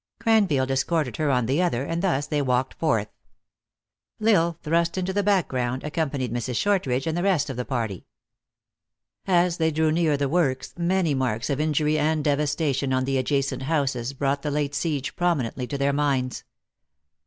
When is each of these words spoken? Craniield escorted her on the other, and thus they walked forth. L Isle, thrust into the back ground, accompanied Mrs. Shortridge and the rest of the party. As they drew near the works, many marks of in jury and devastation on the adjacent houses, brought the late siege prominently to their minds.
Craniield 0.19 0.71
escorted 0.71 1.17
her 1.17 1.29
on 1.29 1.45
the 1.45 1.61
other, 1.61 1.83
and 1.83 2.01
thus 2.01 2.25
they 2.25 2.41
walked 2.41 2.73
forth. 2.73 3.09
L 4.19 4.27
Isle, 4.29 4.57
thrust 4.63 4.97
into 4.97 5.13
the 5.13 5.21
back 5.21 5.47
ground, 5.47 5.83
accompanied 5.83 6.33
Mrs. 6.33 6.55
Shortridge 6.55 7.05
and 7.05 7.15
the 7.15 7.21
rest 7.21 7.51
of 7.51 7.55
the 7.55 7.65
party. 7.65 8.07
As 9.27 9.57
they 9.57 9.69
drew 9.69 9.91
near 9.91 10.17
the 10.17 10.27
works, 10.27 10.73
many 10.75 11.13
marks 11.13 11.51
of 11.51 11.59
in 11.59 11.71
jury 11.71 11.99
and 11.99 12.23
devastation 12.23 12.91
on 12.93 13.05
the 13.05 13.19
adjacent 13.19 13.61
houses, 13.61 14.13
brought 14.13 14.41
the 14.41 14.49
late 14.49 14.73
siege 14.73 15.15
prominently 15.15 15.67
to 15.67 15.77
their 15.77 15.93
minds. 15.93 16.45